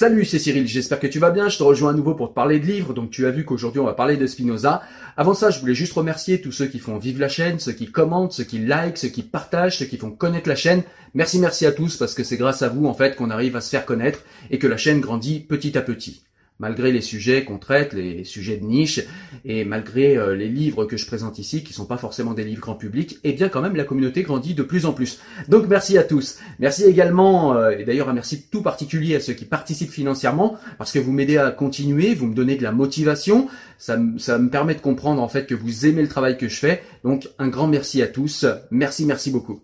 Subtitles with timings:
[0.00, 2.34] Salut, c'est Cyril, j'espère que tu vas bien, je te rejoins à nouveau pour te
[2.34, 4.80] parler de livres, donc tu as vu qu'aujourd'hui on va parler de Spinoza.
[5.18, 7.92] Avant ça, je voulais juste remercier tous ceux qui font vivre la chaîne, ceux qui
[7.92, 10.84] commentent, ceux qui likent, ceux qui partagent, ceux qui font connaître la chaîne.
[11.12, 13.60] Merci, merci à tous, parce que c'est grâce à vous en fait qu'on arrive à
[13.60, 16.22] se faire connaître et que la chaîne grandit petit à petit
[16.60, 19.00] malgré les sujets qu'on traite, les sujets de niche,
[19.44, 22.60] et malgré euh, les livres que je présente ici, qui sont pas forcément des livres
[22.60, 25.18] grand public, eh bien quand même la communauté grandit de plus en plus.
[25.48, 26.38] Donc merci à tous.
[26.60, 30.92] Merci également, euh, et d'ailleurs un merci tout particulier à ceux qui participent financièrement, parce
[30.92, 33.48] que vous m'aidez à continuer, vous me donnez de la motivation,
[33.78, 36.56] ça, ça me permet de comprendre en fait que vous aimez le travail que je
[36.56, 36.82] fais.
[37.02, 38.44] Donc un grand merci à tous.
[38.70, 39.62] Merci, merci beaucoup.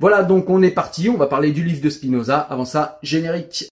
[0.00, 2.38] Voilà, donc on est parti, on va parler du livre de Spinoza.
[2.38, 3.68] Avant ça, générique.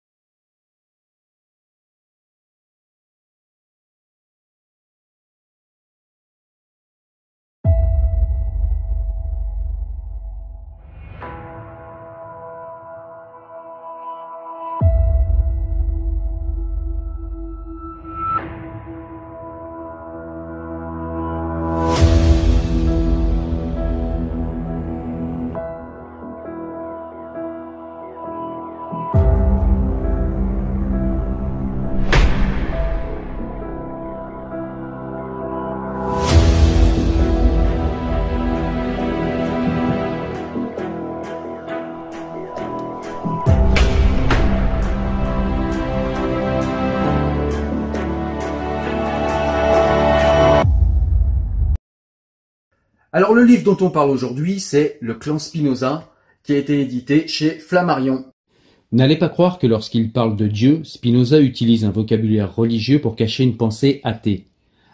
[53.13, 56.09] Alors le livre dont on parle aujourd'hui, c'est Le clan Spinoza,
[56.43, 58.23] qui a été édité chez Flammarion.
[58.93, 63.43] N'allez pas croire que lorsqu'il parle de Dieu, Spinoza utilise un vocabulaire religieux pour cacher
[63.43, 64.45] une pensée athée.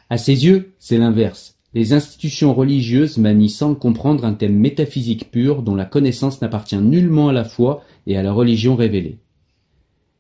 [0.10, 1.60] À ses yeux, c'est l'inverse.
[1.76, 7.30] Les institutions religieuses manient sans comprendre un thème métaphysique pur dont la connaissance n'appartient nullement
[7.30, 9.20] à la foi et à la religion révélée.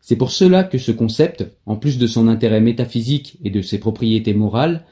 [0.01, 3.79] C'est pour cela que ce concept, en plus de son intérêt métaphysique et de ses
[3.79, 4.85] propriétés morales,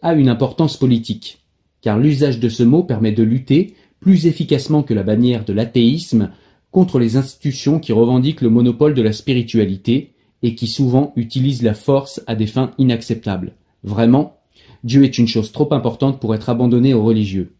[0.00, 1.41] a une importance politique
[1.82, 6.30] car l'usage de ce mot permet de lutter, plus efficacement que la bannière de l'athéisme,
[6.70, 11.74] contre les institutions qui revendiquent le monopole de la spiritualité et qui souvent utilisent la
[11.74, 13.52] force à des fins inacceptables.
[13.84, 14.38] Vraiment,
[14.84, 17.52] Dieu est une chose trop importante pour être abandonnée aux religieux.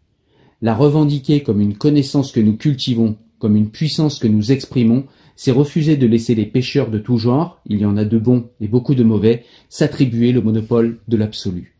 [0.61, 5.05] La revendiquer comme une connaissance que nous cultivons, comme une puissance que nous exprimons,
[5.35, 8.49] c'est refuser de laisser les pécheurs de tout genre, il y en a de bons
[8.61, 11.72] et beaucoup de mauvais, s'attribuer le monopole de l'absolu.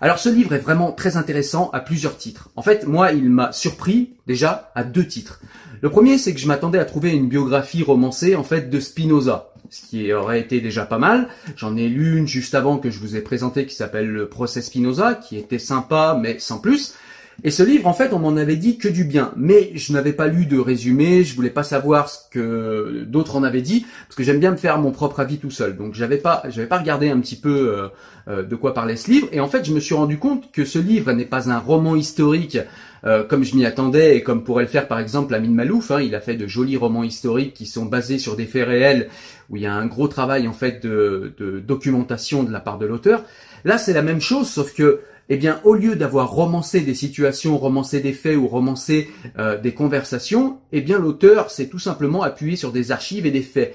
[0.00, 2.50] Alors ce livre est vraiment très intéressant à plusieurs titres.
[2.56, 5.40] En fait, moi, il m'a surpris déjà à deux titres.
[5.80, 9.50] Le premier, c'est que je m'attendais à trouver une biographie romancée en fait de Spinoza,
[9.70, 11.28] ce qui aurait été déjà pas mal.
[11.56, 14.62] J'en ai lu une juste avant que je vous ai présenté qui s'appelle Le procès
[14.62, 16.94] Spinoza, qui était sympa mais sans plus.
[17.42, 19.32] Et ce livre, en fait, on m'en avait dit que du bien.
[19.36, 23.42] Mais je n'avais pas lu de résumé, je voulais pas savoir ce que d'autres en
[23.42, 25.76] avaient dit, parce que j'aime bien me faire mon propre avis tout seul.
[25.76, 27.88] Donc j'avais pas, j'avais pas regardé un petit peu euh,
[28.28, 29.28] euh, de quoi parlait ce livre.
[29.32, 31.96] Et en fait, je me suis rendu compte que ce livre n'est pas un roman
[31.96, 32.58] historique
[33.04, 35.90] euh, comme je m'y attendais et comme pourrait le faire par exemple Amin Malouf.
[35.90, 39.08] Hein, il a fait de jolis romans historiques qui sont basés sur des faits réels,
[39.50, 42.78] où il y a un gros travail en fait de, de documentation de la part
[42.78, 43.24] de l'auteur.
[43.64, 47.56] Là, c'est la même chose, sauf que eh bien, au lieu d'avoir romancé des situations,
[47.56, 49.08] romancé des faits ou romancé
[49.38, 53.42] euh, des conversations, eh bien, l'auteur s'est tout simplement appuyé sur des archives et des
[53.42, 53.74] faits.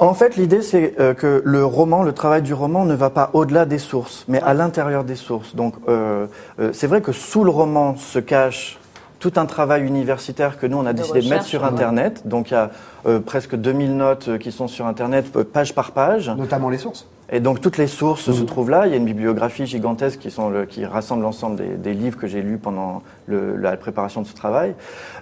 [0.00, 3.30] En fait, l'idée, c'est euh, que le roman, le travail du roman ne va pas
[3.32, 5.54] au-delà des sources, mais à l'intérieur des sources.
[5.54, 6.26] Donc, euh,
[6.72, 8.78] c'est vrai que sous le roman se cache
[9.20, 12.26] tout un travail universitaire que nous, on a décidé de mettre sur Internet.
[12.26, 12.72] Donc, il y a
[13.24, 16.28] presque 2000 notes qui sont sur Internet, page par page.
[16.28, 17.06] Notamment les sources.
[17.34, 18.46] Et donc toutes les sources se mmh.
[18.46, 18.86] trouvent là.
[18.86, 22.18] Il y a une bibliographie gigantesque qui, sont le, qui rassemble l'ensemble des, des, livres
[22.18, 24.74] que j'ai lus pendant le, la préparation de ce travail.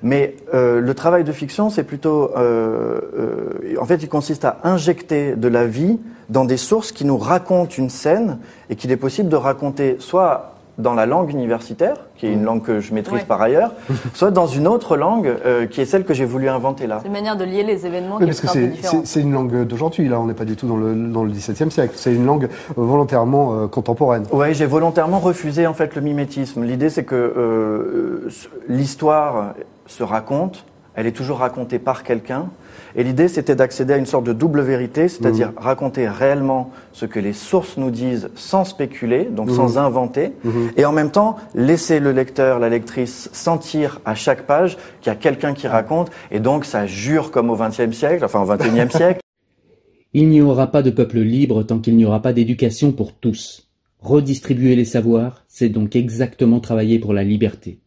[0.02, 4.58] Mais euh, le travail de fiction, c'est plutôt, euh, euh, en fait, il consiste à
[4.64, 8.38] injecter de la vie dans des sources qui nous racontent une scène
[8.70, 12.44] et qu'il est possible de raconter soit dans la langue universitaire, qui est une mm.
[12.44, 13.72] langue que je maîtrise par ailleurs,
[14.14, 16.98] soit dans une autre langue euh, qui est celle que j'ai voulu inventer là.
[17.00, 18.48] C'est une manière de lier les événements qui parce que
[19.04, 21.70] c'est une langue d'aujourd'hui, là, on n'est pas du tout dans le, dans le XVIIe
[21.70, 21.94] siècle.
[21.96, 24.24] C'est une langue euh, volontairement euh, contemporaine.
[24.32, 26.64] Oui, j'ai volontairement refusé en fait le mimétisme.
[26.64, 28.28] L'idée, c'est que
[28.68, 29.54] l'histoire
[29.86, 30.64] se raconte,
[30.94, 32.46] elle est toujours racontée par quelqu'un,
[32.96, 35.58] et l'idée, c'était d'accéder à une sorte de double vérité, c'est-à-dire mmh.
[35.58, 39.54] raconter réellement ce que les sources nous disent sans spéculer, donc mmh.
[39.54, 40.50] sans inventer, mmh.
[40.76, 45.14] et en même temps laisser le lecteur, la lectrice sentir à chaque page qu'il y
[45.14, 48.90] a quelqu'un qui raconte, et donc ça jure comme au XXe siècle, enfin au XXIe
[48.96, 49.20] siècle.
[50.12, 53.70] Il n'y aura pas de peuple libre tant qu'il n'y aura pas d'éducation pour tous.
[54.00, 57.78] Redistribuer les savoirs, c'est donc exactement travailler pour la liberté.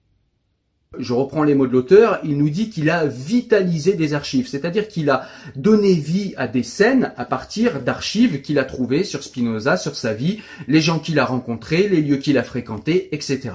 [0.97, 4.87] Je reprends les mots de l'auteur, il nous dit qu'il a vitalisé des archives, c'est-à-dire
[4.87, 9.77] qu'il a donné vie à des scènes à partir d'archives qu'il a trouvées sur Spinoza,
[9.77, 13.51] sur sa vie, les gens qu'il a rencontrés, les lieux qu'il a fréquentés, etc.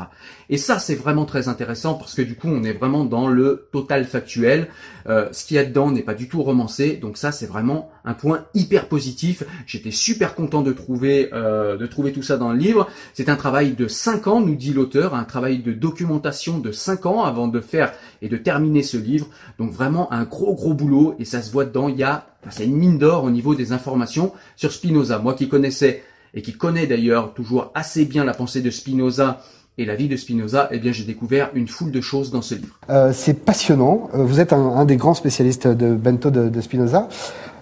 [0.50, 3.68] Et ça, c'est vraiment très intéressant parce que du coup, on est vraiment dans le
[3.70, 4.68] total factuel.
[5.08, 7.90] Euh, ce qu'il y a dedans n'est pas du tout romancé, donc ça, c'est vraiment
[8.04, 9.42] un point hyper positif.
[9.66, 12.88] J'étais super content de trouver euh, de trouver tout ça dans le livre.
[13.12, 17.06] C'est un travail de 5 ans, nous dit l'auteur, un travail de documentation de 5
[17.06, 17.92] ans avant de faire
[18.22, 19.26] et de terminer ce livre.
[19.58, 21.88] Donc vraiment un gros gros boulot et ça se voit dedans.
[21.88, 25.18] Il y a, c'est une mine d'or au niveau des informations sur Spinoza.
[25.18, 26.02] Moi qui connaissais
[26.34, 29.40] et qui connais d'ailleurs toujours assez bien la pensée de Spinoza
[29.78, 32.56] et la vie de Spinoza, eh bien, j'ai découvert une foule de choses dans ce
[32.56, 32.74] livre.
[32.90, 34.10] Euh, c'est passionnant.
[34.12, 37.08] Euh, vous êtes un, des grands spécialistes de Bento de, Spinoza.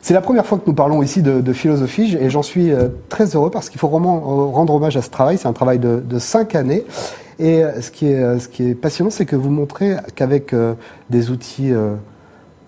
[0.01, 3.37] C'est la première fois que nous parlons ici de, philosophie et j'en suis euh, très
[3.37, 5.37] heureux parce qu'il faut vraiment rendre hommage à ce travail.
[5.37, 6.85] C'est un travail de cinq années.
[7.39, 10.55] Et ce qui est, ce qui est passionnant, c'est que vous montrez qu'avec
[11.11, 11.73] des outils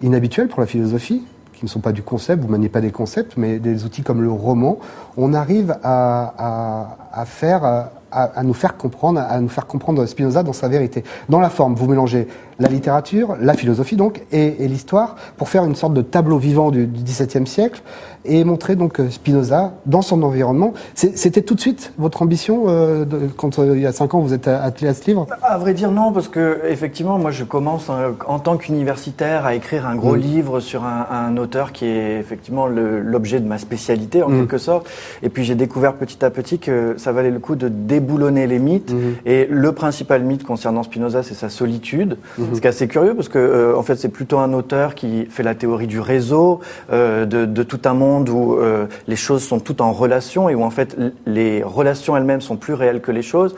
[0.03, 1.23] inhabituels pour la philosophie,
[1.59, 4.23] qui ne sont pas du concept, vous maniez pas des concepts, mais des outils comme
[4.23, 4.79] le roman,
[5.17, 7.65] on arrive à, faire
[8.13, 11.03] à, nous faire comprendre, à nous faire comprendre Spinoza dans sa vérité.
[11.29, 12.29] Dans la forme, vous mélangez
[12.59, 16.71] la littérature, la philosophie donc, et, et l'histoire pour faire une sorte de tableau vivant
[16.71, 17.83] du, du XVIIe siècle
[18.25, 20.75] et montrer donc Spinoza dans son environnement.
[20.95, 24.21] C'était tout de suite votre ambition euh, de, quand euh, il y a cinq ans
[24.21, 25.27] vous êtes attelé à ce livre?
[25.43, 29.55] À vrai dire non, parce que effectivement moi je commence euh, en tant qu'universitaire à
[29.55, 30.21] écrire un gros mmh.
[30.21, 34.39] livre sur un, un, auteur qui est effectivement l'objet de ma spécialité en mmh.
[34.39, 34.89] quelque sorte.
[35.23, 38.59] Et puis j'ai découvert petit à petit que ça valait le coup de déboulonner les
[38.59, 38.93] mythes.
[38.93, 38.99] Mmh.
[39.27, 42.19] Et le principal mythe concernant Spinoza, c'est sa solitude.
[42.51, 42.55] Mmh.
[42.55, 45.27] Ce qui est assez curieux parce que euh, en fait c'est plutôt un auteur qui
[45.27, 46.61] fait la théorie du réseau,
[46.93, 50.55] euh, de, de, tout un monde où euh, les choses sont toutes en relation et
[50.55, 50.97] où en fait
[51.27, 53.55] les relations elles-mêmes sont plus réelles que les choses.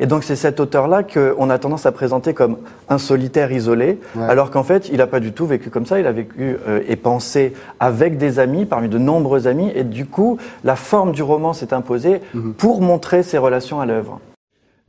[0.00, 2.58] Et donc c'est cet auteur-là qu'on a tendance à présenter comme
[2.88, 4.24] un solitaire isolé, ouais.
[4.24, 6.00] alors qu'en fait il n'a pas du tout vécu comme ça.
[6.00, 10.06] Il a vécu euh, et pensé avec des amis, parmi de nombreux amis, et du
[10.06, 12.52] coup la forme du roman s'est imposée mmh.
[12.52, 14.20] pour montrer ses relations à l'œuvre.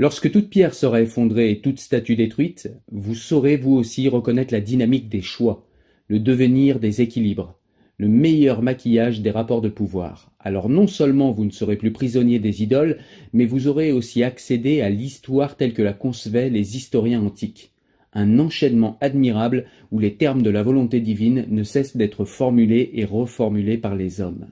[0.04, 4.60] Lorsque toute pierre sera effondrée et toute statue détruite, vous saurez vous aussi reconnaître la
[4.60, 5.66] dynamique des choix,
[6.10, 7.58] le devenir des équilibres,
[7.96, 10.34] le meilleur maquillage des rapports de pouvoir.
[10.42, 12.98] Alors non seulement vous ne serez plus prisonnier des idoles,
[13.32, 17.72] mais vous aurez aussi accédé à l'histoire telle que la concevaient les historiens antiques.
[18.12, 23.06] Un enchaînement admirable où les termes de la volonté divine ne cessent d'être formulés et
[23.06, 24.48] reformulés par les hommes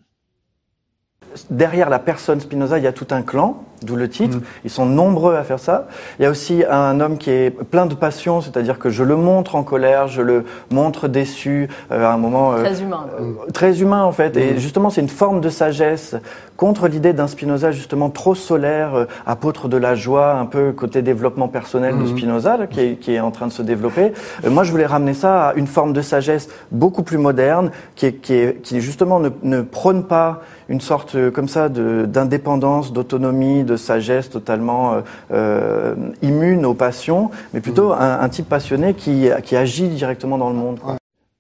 [1.50, 4.38] derrière la personne Spinoza, il y a tout un clan, d'où le titre.
[4.38, 4.44] Mmh.
[4.66, 5.88] Ils sont nombreux à faire ça.
[6.20, 9.16] Il y a aussi un homme qui est plein de passion, c'est-à-dire que je le
[9.16, 12.54] montre en colère, je le montre déçu euh, à un moment.
[12.54, 13.06] Euh, très humain.
[13.20, 14.36] Euh, très humain en fait.
[14.36, 14.40] Mmh.
[14.40, 16.16] Et justement, c'est une forme de sagesse
[16.62, 21.02] contre l'idée d'un Spinoza justement trop solaire, euh, apôtre de la joie, un peu côté
[21.02, 22.04] développement personnel mmh.
[22.04, 24.14] de Spinoza là, qui, est, qui, est, en train de se développer.
[24.46, 28.06] Euh, moi, je voulais ramener ça à une forme de sagesse beaucoup plus moderne, qui,
[28.06, 32.94] est, qui, est, qui justement ne, ne prône pas une sorte euh, comme ça d'indépendance,
[32.94, 35.02] d'autonomie, de sagesse totalement euh,
[35.32, 38.00] euh, immune aux passions, mais plutôt mmh.
[38.00, 40.80] un, un, type passionné qui, qui agit directement dans le monde.
[40.80, 40.98] Quoi.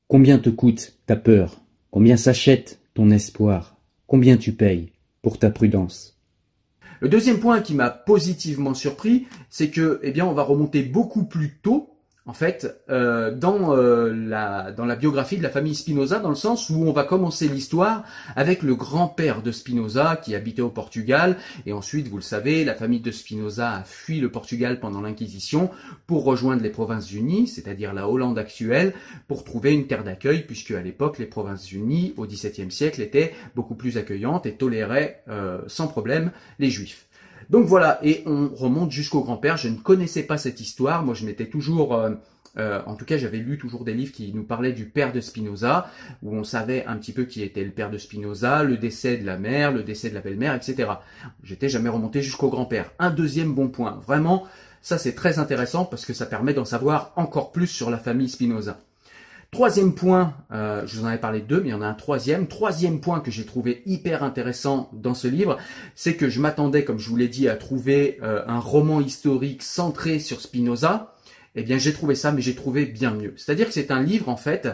[0.07, 1.61] Combien te coûte ta peur?
[1.89, 3.75] Combien s'achète ton espoir?
[4.07, 4.91] Combien tu payes
[5.21, 6.17] pour ta prudence?
[6.99, 11.23] Le deuxième point qui m'a positivement surpris, c'est que, eh bien, on va remonter beaucoup
[11.23, 11.90] plus tôt
[12.27, 16.35] en fait, euh, dans, euh, la, dans la biographie de la famille Spinoza, dans le
[16.35, 18.03] sens où on va commencer l'histoire
[18.35, 22.75] avec le grand-père de Spinoza qui habitait au Portugal, et ensuite, vous le savez, la
[22.75, 25.71] famille de Spinoza a fui le Portugal pendant l'Inquisition
[26.05, 28.93] pour rejoindre les Provinces-Unies, c'est-à-dire la Hollande actuelle,
[29.27, 33.75] pour trouver une terre d'accueil, puisque à l'époque, les Provinces-Unies, au XVIIe siècle, étaient beaucoup
[33.75, 37.07] plus accueillantes et toléraient euh, sans problème les Juifs.
[37.51, 39.57] Donc voilà, et on remonte jusqu'au grand-père.
[39.57, 41.03] Je ne connaissais pas cette histoire.
[41.03, 42.11] Moi, je m'étais toujours, euh,
[42.57, 45.19] euh, en tout cas, j'avais lu toujours des livres qui nous parlaient du père de
[45.19, 45.89] Spinoza,
[46.23, 49.25] où on savait un petit peu qui était le père de Spinoza, le décès de
[49.25, 50.91] la mère, le décès de la belle-mère, etc.
[51.43, 52.89] J'étais jamais remonté jusqu'au grand-père.
[52.99, 54.47] Un deuxième bon point, vraiment,
[54.81, 58.29] ça c'est très intéressant parce que ça permet d'en savoir encore plus sur la famille
[58.29, 58.79] Spinoza.
[59.51, 61.87] Troisième point, euh, je vous en avais parlé de deux, mais il y en a
[61.87, 62.47] un troisième.
[62.47, 65.57] Troisième point que j'ai trouvé hyper intéressant dans ce livre,
[65.93, 69.61] c'est que je m'attendais, comme je vous l'ai dit, à trouver euh, un roman historique
[69.61, 71.15] centré sur Spinoza.
[71.55, 73.33] Eh bien, j'ai trouvé ça, mais j'ai trouvé bien mieux.
[73.35, 74.69] C'est-à-dire que c'est un livre, en fait,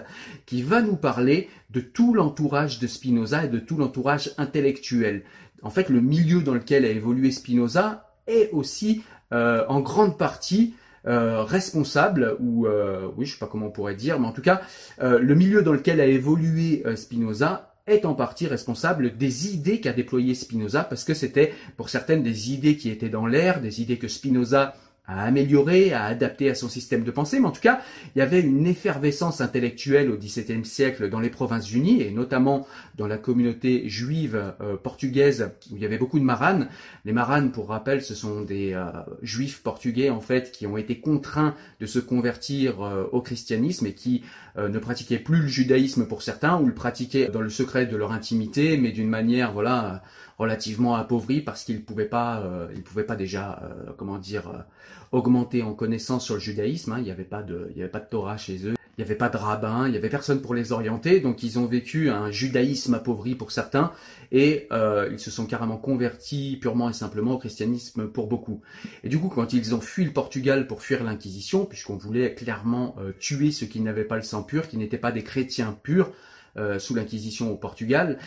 [0.46, 5.24] qui va nous parler de tout l'entourage de Spinoza et de tout l'entourage intellectuel.
[5.64, 9.02] En fait, le milieu dans lequel a évolué Spinoza est aussi,
[9.34, 10.76] euh, en grande partie,
[11.08, 14.42] euh, responsable, ou euh, oui, je sais pas comment on pourrait dire, mais en tout
[14.42, 14.62] cas,
[15.02, 19.80] euh, le milieu dans lequel a évolué euh, Spinoza est en partie responsable des idées
[19.80, 23.82] qu'a déployées Spinoza, parce que c'était pour certaines des idées qui étaient dans l'air, des
[23.82, 24.76] idées que Spinoza
[25.08, 27.80] à améliorer, à adapter à son système de pensée, mais en tout cas,
[28.16, 33.08] il y avait une effervescence intellectuelle au XVIIe siècle dans les Provinces-Unies, et notamment dans
[33.08, 36.68] la communauté juive euh, portugaise, où il y avait beaucoup de maranes.
[37.06, 38.86] Les maranes, pour rappel, ce sont des euh,
[39.22, 43.94] juifs portugais, en fait, qui ont été contraints de se convertir euh, au christianisme et
[43.94, 44.24] qui
[44.58, 48.12] ne pratiquaient plus le judaïsme pour certains, ou le pratiquaient dans le secret de leur
[48.12, 50.02] intimité, mais d'une manière, voilà,
[50.38, 52.44] relativement appauvrie parce qu'ils pouvaient pas,
[52.76, 53.62] ils pouvaient pas déjà,
[53.98, 54.66] comment dire,
[55.12, 56.94] augmenter en connaissance sur le judaïsme.
[56.94, 56.98] Hein.
[57.00, 58.78] Il n'y avait pas de, il y avait pas de Torah chez eux.
[58.98, 61.60] Il n'y avait pas de rabbin, il n'y avait personne pour les orienter, donc ils
[61.60, 63.92] ont vécu un judaïsme appauvri pour certains,
[64.32, 68.62] et euh, ils se sont carrément convertis purement et simplement au christianisme pour beaucoup.
[69.04, 72.96] Et du coup, quand ils ont fui le Portugal pour fuir l'Inquisition, puisqu'on voulait clairement
[73.00, 76.12] euh, tuer ceux qui n'avaient pas le sang pur, qui n'étaient pas des chrétiens purs,
[76.58, 78.18] euh, sous l'Inquisition au Portugal,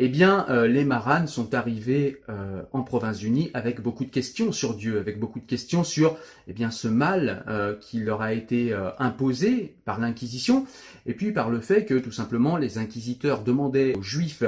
[0.00, 4.74] eh bien, euh, les Maranes sont arrivés euh, en Province-Unie avec beaucoup de questions sur
[4.74, 8.72] Dieu, avec beaucoup de questions sur eh bien, ce mal euh, qui leur a été
[8.98, 10.66] imposé par l'Inquisition,
[11.06, 14.44] et puis par le fait que tout simplement les inquisiteurs demandaient aux Juifs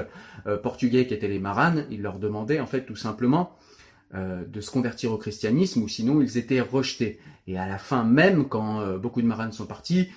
[0.63, 3.57] portugais qui étaient les Maranes, ils leur demandaient en fait tout simplement
[4.15, 7.19] de se convertir au christianisme, ou sinon ils étaient rejetés.
[7.47, 10.09] Et à la fin même, quand beaucoup de Maranes sont partis,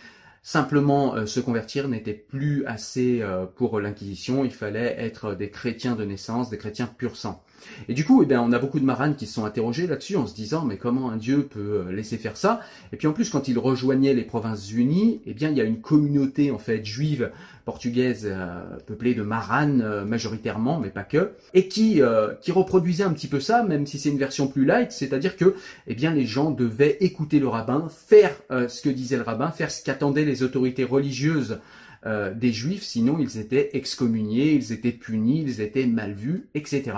[0.46, 5.96] Simplement euh, se convertir n'était plus assez euh, pour l'Inquisition, il fallait être des chrétiens
[5.96, 7.42] de naissance, des chrétiens pur sang.
[7.89, 10.15] Et du coup, eh bien, on a beaucoup de maranes qui se sont interrogés là-dessus
[10.15, 12.62] en se disant mais comment un dieu peut euh, laisser faire ça?
[12.91, 15.63] Et puis en plus, quand il rejoignait les provinces unies, eh bien, il y a
[15.63, 17.32] une communauté en fait juive
[17.65, 22.01] portugaise euh, peuplée de maranes euh, majoritairement, mais pas que, et qui
[22.41, 25.55] qui reproduisait un petit peu ça, même si c'est une version plus light, c'est-à-dire que
[25.88, 29.72] eh bien les gens devaient écouter le rabbin, faire ce que disait le rabbin, faire
[29.72, 31.60] ce qu'attendaient les autorités religieuses
[32.05, 36.91] des juifs, sinon ils étaient excommuniés, ils étaient punis, ils étaient mal vus, etc.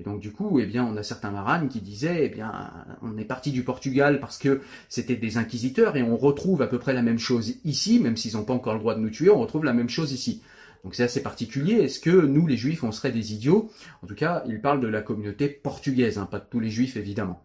[0.00, 2.70] Et donc du coup, eh bien, on a certains maranes qui disaient, eh bien,
[3.02, 6.78] on est parti du Portugal parce que c'était des inquisiteurs et on retrouve à peu
[6.78, 9.30] près la même chose ici, même s'ils n'ont pas encore le droit de nous tuer,
[9.30, 10.40] on retrouve la même chose ici.
[10.84, 11.74] Donc c'est assez particulier.
[11.74, 13.70] Est-ce que nous, les juifs, on serait des idiots?
[14.02, 16.96] En tout cas, il parle de la communauté portugaise, hein, pas de tous les juifs
[16.96, 17.42] évidemment.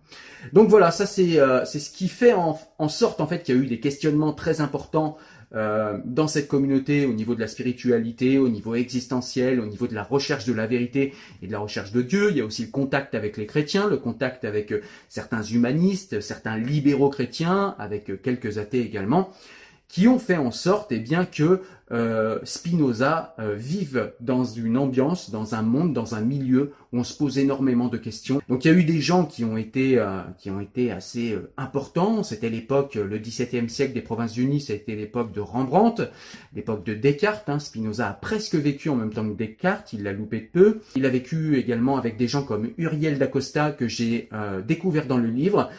[0.53, 3.55] Donc voilà, ça c'est euh, c'est ce qui fait en, en sorte en fait qu'il
[3.55, 5.17] y a eu des questionnements très importants
[5.55, 9.93] euh, dans cette communauté au niveau de la spiritualité, au niveau existentiel, au niveau de
[9.93, 12.31] la recherche de la vérité et de la recherche de Dieu.
[12.31, 16.21] Il y a aussi le contact avec les chrétiens, le contact avec euh, certains humanistes,
[16.21, 19.31] certains libéraux chrétiens, avec euh, quelques athées également
[19.93, 25.29] qui ont fait en sorte eh bien que euh, Spinoza euh, vive dans une ambiance,
[25.29, 28.41] dans un monde, dans un milieu où on se pose énormément de questions.
[28.49, 31.33] Donc il y a eu des gens qui ont été euh, qui ont été assez
[31.33, 32.23] euh, importants.
[32.23, 36.09] C'était l'époque, le XVIIe siècle des Provinces-Unies, c'était l'époque de Rembrandt,
[36.55, 37.47] l'époque de Descartes.
[37.47, 37.59] Hein.
[37.59, 40.79] Spinoza a presque vécu en même temps que Descartes, il l'a loupé de peu.
[40.95, 44.27] Il a vécu également avec des gens comme Uriel d'Acosta que j'ai
[44.65, 45.69] découvert dans le livre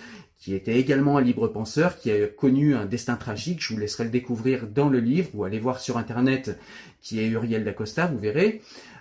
[0.45, 3.63] qui était également un libre penseur, qui a connu un destin tragique.
[3.63, 6.61] Je vous laisserai le découvrir dans le livre ou aller voir sur internet
[7.01, 8.61] qui est Uriel d'Acosta, vous verrez.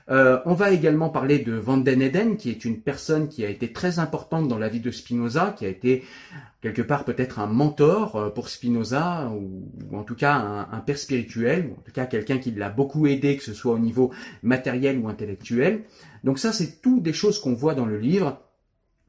[0.09, 3.49] Euh, on va également parler de Van den Eden, qui est une personne qui a
[3.49, 6.05] été très importante dans la vie de Spinoza, qui a été
[6.61, 10.97] quelque part peut-être un mentor euh, pour Spinoza, ou, en tout cas un, un, père
[10.97, 14.13] spirituel, ou en tout cas quelqu'un qui l'a beaucoup aidé, que ce soit au niveau
[14.43, 15.81] matériel ou intellectuel.
[16.23, 18.39] Donc ça, c'est tout des choses qu'on voit dans le livre.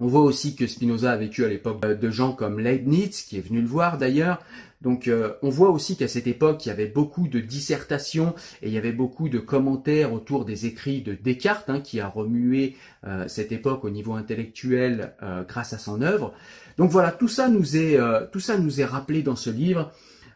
[0.00, 3.36] On voit aussi que Spinoza a vécu à l'époque euh, de gens comme Leibniz, qui
[3.36, 4.40] est venu le voir d'ailleurs.
[4.82, 8.68] Donc euh, on voit aussi qu'à cette époque, il y avait beaucoup de dissertations et
[8.68, 12.76] il y avait beaucoup de commentaires autour des écrits de Descartes, hein, qui a remué
[13.06, 15.14] euh, cette époque au niveau intellectuel
[15.48, 16.34] grâce à son œuvre.
[16.76, 17.98] Donc voilà, tout ça nous est,
[18.32, 19.92] tout ça nous est rappelé dans ce livre.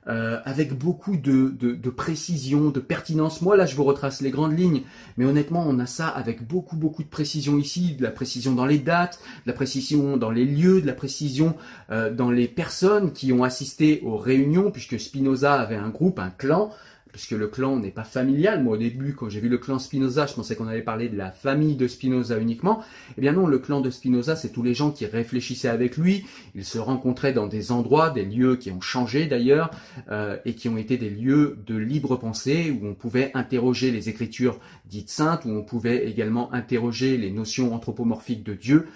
[0.08, 3.42] Euh, avec beaucoup de, précision, de pertinence.
[3.42, 4.80] Moi là je vous retrace les grandes lignes,
[5.18, 8.64] mais honnêtement on a ça avec beaucoup beaucoup de précision ici, de la précision dans
[8.64, 11.56] les dates, de la précision dans les lieux, de la précision
[11.90, 16.30] euh, dans les personnes qui ont assisté aux réunions, puisque Spinoza avait un groupe, un
[16.30, 16.70] clan,
[17.12, 18.62] puisque le clan n'est pas familial.
[18.62, 21.16] Moi, au début, quand j'ai vu le clan Spinoza, je pensais qu'on allait parler de
[21.16, 22.82] la famille de Spinoza uniquement.
[23.16, 26.24] Eh bien non, le clan de Spinoza, c'est tous les gens qui réfléchissaient avec lui.
[26.54, 29.70] Ils se rencontraient dans des endroits, des lieux qui ont changé d'ailleurs,
[30.10, 34.08] euh, et qui ont été des lieux de libre pensée, où on pouvait interroger les
[34.08, 38.86] écritures dites saintes, où on pouvait également interroger les notions anthropomorphiques de Dieu.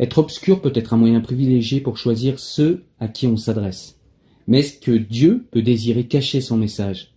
[0.00, 3.96] Être obscur peut être un moyen privilégié pour choisir ceux à qui on s'adresse.
[4.46, 7.12] Mais est-ce que Dieu peut désirer cacher son message?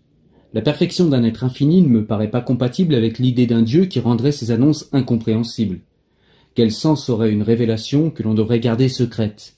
[0.53, 4.00] La perfection d'un être infini ne me paraît pas compatible avec l'idée d'un Dieu qui
[4.00, 5.79] rendrait ses annonces incompréhensibles.
[6.55, 9.55] Quel sens aurait une révélation que l'on devrait garder secrète?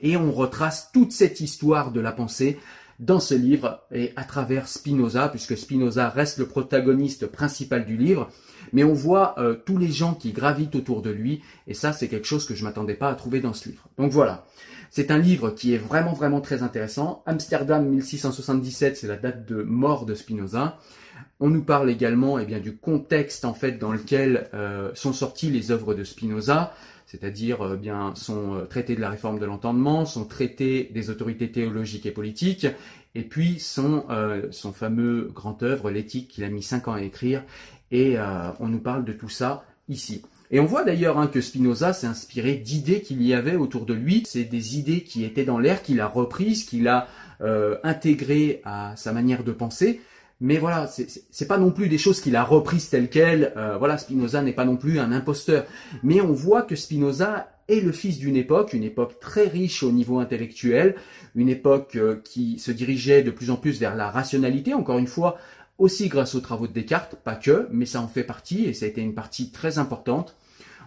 [0.00, 2.58] Et on retrace toute cette histoire de la pensée
[2.98, 8.30] dans ce livre et à travers Spinoza, puisque Spinoza reste le protagoniste principal du livre.
[8.72, 12.08] mais on voit euh, tous les gens qui gravitent autour de lui, et ça c'est
[12.08, 13.88] quelque chose que je m'attendais pas à trouver dans ce livre.
[13.98, 14.46] Donc voilà,
[14.90, 17.22] c'est un livre qui est vraiment vraiment très intéressant.
[17.26, 20.78] Amsterdam 1677, c'est la date de mort de Spinoza.
[21.40, 25.50] On nous parle également eh bien, du contexte en fait dans lequel euh, sont sorties
[25.50, 26.74] les œuvres de Spinoza,
[27.06, 31.50] c'est-à-dire euh, bien son euh, traité de la réforme de l'entendement, son traité des autorités
[31.50, 32.66] théologiques et politiques,
[33.14, 34.06] et puis son,
[34.52, 37.44] son fameux grand œuvre, l'éthique, qu'il a mis cinq ans à écrire,
[37.90, 38.16] et
[38.58, 40.22] on nous parle de tout ça ici.
[40.52, 43.94] Et on voit d'ailleurs hein, que Spinoza s'est inspiré d'idées qu'il y avait autour de
[43.94, 44.22] lui.
[44.26, 47.08] C'est des idées qui étaient dans l'air, qu'il a reprises, qu'il a
[47.40, 50.02] euh, intégrées à sa manière de penser.
[50.44, 53.52] Mais voilà, c'est pas non plus des choses qu'il a reprises telles quelles.
[53.56, 55.64] Euh, voilà, Spinoza n'est pas non plus un imposteur.
[56.02, 59.92] Mais on voit que Spinoza est le fils d'une époque, une époque très riche au
[59.92, 60.96] niveau intellectuel,
[61.36, 65.06] une époque euh, qui se dirigeait de plus en plus vers la rationalité, encore une
[65.06, 65.38] fois,
[65.78, 68.86] aussi grâce aux travaux de Descartes, pas que, mais ça en fait partie, et ça
[68.86, 70.34] a été une partie très importante.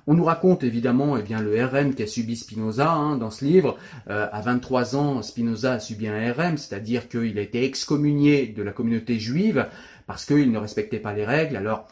[0.08, 3.78] On nous raconte évidemment eh bien, le RM qu'a subi Spinoza hein, dans ce livre.
[4.10, 8.62] Euh, à 23 ans, Spinoza a subi un RM, c'est-à-dire qu'il a été excommunié de
[8.62, 9.68] la communauté juive
[10.06, 11.56] parce qu'il ne respectait pas les règles.
[11.56, 11.88] Alors,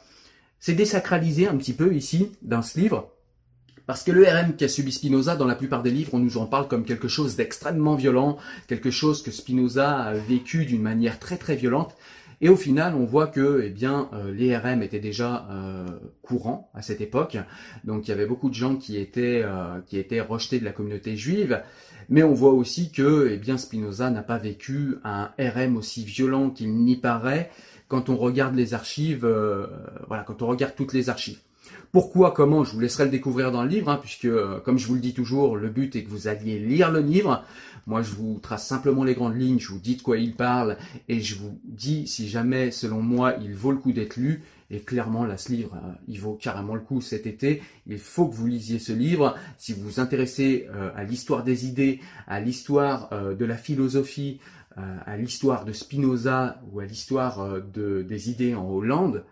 [0.59, 3.09] c'est désacralisé un petit peu ici, dans ce livre.
[3.85, 6.45] Parce que le RM qu'a subi Spinoza, dans la plupart des livres, on nous en
[6.45, 11.35] parle comme quelque chose d'extrêmement violent, quelque chose que Spinoza a vécu d'une manière très
[11.35, 11.95] très violente.
[12.43, 15.85] Et au final, on voit que eh bien, euh, les RM déjà euh,
[16.23, 17.37] courants à cette époque.
[17.85, 20.73] Donc il y avait beaucoup de gens qui étaient, euh, qui étaient rejetés de la
[20.73, 21.63] communauté juive.
[22.09, 26.49] Mais on voit aussi que eh bien, Spinoza n'a pas vécu un RM aussi violent
[26.49, 27.49] qu'il n'y paraît
[27.87, 29.25] quand on regarde les archives,
[30.07, 31.39] voilà, quand on regarde toutes les archives.
[31.91, 34.27] Pourquoi, comment, je vous laisserai le découvrir dans le livre, hein, puisque,
[34.63, 37.43] comme je vous le dis toujours, le but est que vous alliez lire le livre.
[37.85, 40.77] Moi, je vous trace simplement les grandes lignes, je vous dis de quoi il parle,
[41.09, 44.41] et je vous dis si jamais, selon moi, il vaut le coup d'être lu.
[44.73, 47.61] Et clairement, là, ce livre, euh, il vaut carrément le coup cet été.
[47.85, 49.35] Il faut que vous lisiez ce livre.
[49.57, 54.39] Si vous vous intéressez euh, à l'histoire des idées, à l'histoire euh, de la philosophie,
[55.05, 59.23] à l'histoire de Spinoza ou à l'histoire de, des idées en Hollande,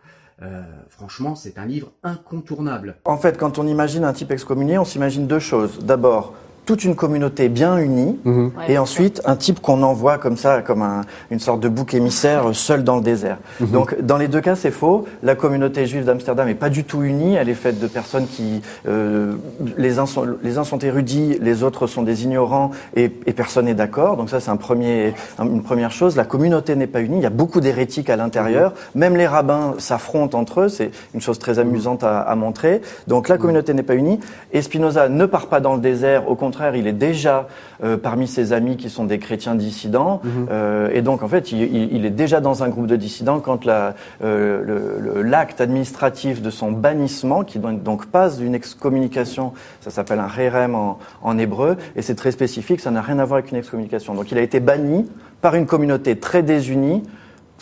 [0.89, 2.95] franchement, c'est un livre incontournable.
[3.05, 5.79] En fait, quand on imagine un type excommunié, on s'imagine deux choses.
[5.79, 6.33] D'abord,
[6.65, 8.51] toute une communauté bien unie, mhm.
[8.67, 12.45] et ensuite un type qu'on envoie comme ça, comme un, une sorte de bouc émissaire
[12.53, 13.37] seul dans le désert.
[13.59, 13.71] Mhm.
[13.71, 15.05] Donc dans les deux cas, c'est faux.
[15.23, 17.35] La communauté juive d'Amsterdam est pas du tout unie.
[17.35, 19.33] Elle est faite de personnes qui, euh,
[19.77, 23.65] les uns sont les uns sont érudits, les autres sont des ignorants, et, et personne
[23.65, 24.15] n'est d'accord.
[24.15, 26.15] Donc ça, c'est un premier, une première chose.
[26.15, 27.17] La communauté n'est pas unie.
[27.17, 28.71] Il y a beaucoup d'hérétiques à l'intérieur.
[28.71, 28.99] Mhm.
[28.99, 30.69] Même les rabbins s'affrontent entre eux.
[30.69, 32.81] C'est une chose très amusante à, à montrer.
[33.07, 34.19] Donc la communauté n'est pas unie.
[34.53, 36.29] Et Spinoza ne part pas dans le désert.
[36.29, 37.47] Au contraire, il est déjà
[37.83, 40.21] euh, parmi ses amis qui sont des chrétiens dissidents.
[40.23, 40.47] Mhm.
[40.51, 45.23] Euh, et donc, en fait, il, est déjà dans un groupe de dissidents quand euh,
[45.23, 50.99] l'acte administratif de son bannissement, qui donc passe d'une excommunication, ça s'appelle un rérem en,
[51.21, 54.13] en hébreu, et c'est très spécifique, ça n'a rien à voir avec une excommunication.
[54.13, 55.07] Donc, il a été banni
[55.41, 57.03] par une communauté très désunie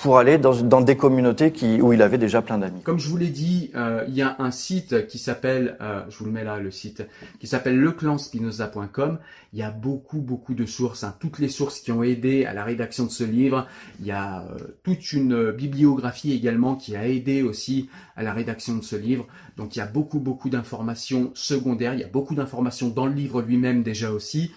[0.01, 2.81] pour aller dans, dans des communautés qui, où il avait déjà plein d'amis.
[2.83, 6.17] Comme je vous l'ai dit, euh, il y a un site qui s'appelle, euh, je
[6.17, 7.03] vous le mets là, le site,
[7.39, 9.19] qui s'appelle leclanspinoza.com.
[9.51, 12.53] Il y a beaucoup, beaucoup de sources, hein, toutes les sources qui ont aidé à
[12.53, 13.67] la rédaction de ce livre.
[13.99, 18.77] Il y a euh, toute une bibliographie également qui a aidé aussi à la rédaction
[18.77, 19.27] de ce livre.
[19.57, 21.93] Donc il y a beaucoup, beaucoup d'informations secondaires.
[21.93, 24.51] Il y a beaucoup d'informations dans le livre lui-même déjà aussi.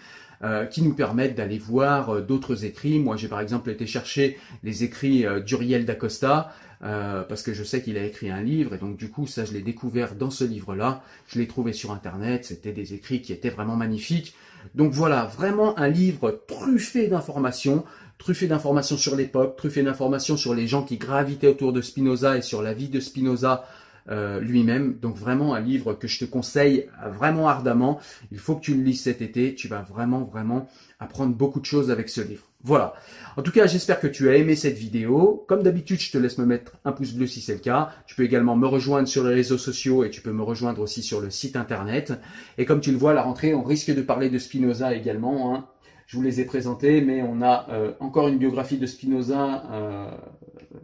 [0.45, 2.99] Euh, qui nous permettent d'aller voir euh, d'autres écrits.
[2.99, 7.81] Moi, j'ai par exemple été chercher les écrits euh, d'Uriel d'Acosta, parce que je sais
[7.81, 10.43] qu'il a écrit un livre, et donc du coup, ça, je l'ai découvert dans ce
[10.43, 11.05] livre-là.
[11.29, 14.35] Je l'ai trouvé sur Internet, c'était des écrits qui étaient vraiment magnifiques.
[14.75, 17.85] Donc voilà, vraiment un livre truffé d'informations,
[18.19, 22.43] truffé d'informations sur l'époque, truffé d'informations sur les gens qui gravitaient autour de Spinoza et
[22.43, 23.65] sur la vie de Spinoza
[24.11, 24.95] euh, lui-même.
[25.01, 28.01] Donc vraiment un livre que je te conseille vraiment ardemment.
[28.31, 29.55] Il faut que tu le lises cet été.
[29.55, 32.45] Tu vas vraiment, vraiment apprendre beaucoup de choses avec ce livre.
[32.65, 32.95] Voilà.
[33.37, 35.45] En tout cas, j'espère que tu as aimé cette vidéo.
[35.49, 37.91] Comme d'habitude, je te laisse me mettre un pouce bleu si c'est le cas.
[38.07, 41.03] Tu peux également me rejoindre sur les réseaux sociaux et tu peux me rejoindre aussi
[41.03, 42.13] sur le site internet.
[42.59, 45.55] Et comme tu le vois, à la rentrée, on risque de parler de Spinoza également.
[45.55, 45.67] Hein.
[46.13, 50.11] Je vous les ai présentés, mais on a euh, encore une biographie de Spinoza, euh,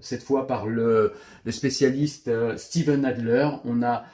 [0.00, 1.12] cette fois par le,
[1.50, 3.46] spécialiste euh, Steven Adler.
[3.66, 4.04] On a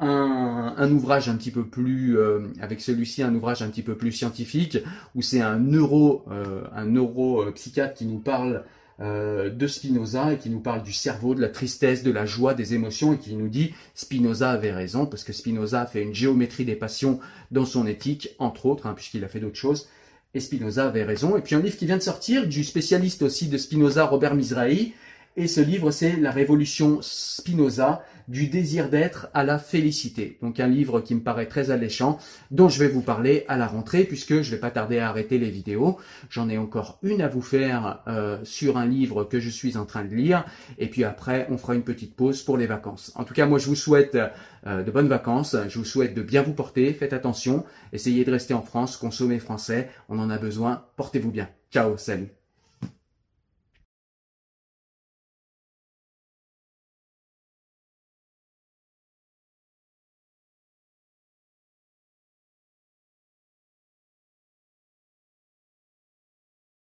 [0.00, 2.18] un, ouvrage un petit peu plus,
[2.60, 4.78] avec celui-ci, un ouvrage un petit peu plus scientifique,
[5.14, 6.24] où c'est un neuro,
[6.74, 8.64] un neuropsychiatre qui nous parle
[8.98, 12.72] de Spinoza et qui nous parle du cerveau, de la tristesse, de la joie, des
[12.72, 16.76] émotions et qui nous dit Spinoza avait raison parce que Spinoza fait une géométrie des
[16.76, 17.20] passions
[17.50, 19.88] dans son éthique, entre autres, hein, puisqu'il a fait d'autres choses.
[20.34, 21.36] Et Spinoza avait raison.
[21.36, 24.92] Et puis un livre qui vient de sortir du spécialiste aussi de Spinoza, Robert Mizrahi.
[25.36, 28.04] Et ce livre, c'est La Révolution Spinoza.
[28.28, 30.38] Du désir d'être à la félicité.
[30.42, 32.18] Donc un livre qui me paraît très alléchant,
[32.50, 35.38] dont je vais vous parler à la rentrée, puisque je vais pas tarder à arrêter
[35.38, 35.98] les vidéos.
[36.30, 39.84] J'en ai encore une à vous faire euh, sur un livre que je suis en
[39.84, 40.44] train de lire,
[40.78, 43.12] et puis après on fera une petite pause pour les vacances.
[43.14, 44.16] En tout cas, moi je vous souhaite
[44.66, 48.30] euh, de bonnes vacances, je vous souhaite de bien vous porter, faites attention, essayez de
[48.30, 51.48] rester en France, consommez français, on en a besoin, portez-vous bien.
[51.70, 52.43] Ciao, salut